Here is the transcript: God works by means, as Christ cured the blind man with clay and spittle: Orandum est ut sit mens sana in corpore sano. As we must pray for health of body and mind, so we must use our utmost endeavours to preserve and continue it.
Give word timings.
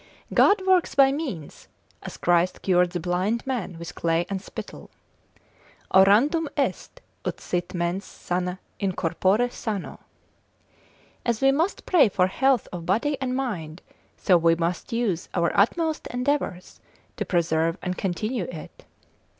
God 0.33 0.65
works 0.65 0.95
by 0.95 1.11
means, 1.11 1.67
as 2.01 2.17
Christ 2.17 2.63
cured 2.63 2.89
the 2.89 2.99
blind 2.99 3.45
man 3.45 3.77
with 3.77 3.93
clay 3.93 4.25
and 4.31 4.41
spittle: 4.41 4.89
Orandum 5.93 6.47
est 6.57 7.01
ut 7.23 7.39
sit 7.39 7.75
mens 7.75 8.03
sana 8.03 8.59
in 8.79 8.93
corpore 8.93 9.51
sano. 9.51 9.99
As 11.23 11.39
we 11.39 11.51
must 11.51 11.85
pray 11.85 12.09
for 12.09 12.25
health 12.25 12.67
of 12.73 12.83
body 12.87 13.15
and 13.21 13.35
mind, 13.35 13.83
so 14.17 14.39
we 14.39 14.55
must 14.55 14.91
use 14.91 15.29
our 15.35 15.51
utmost 15.53 16.07
endeavours 16.07 16.79
to 17.17 17.23
preserve 17.23 17.77
and 17.83 17.95
continue 17.95 18.45
it. 18.45 18.85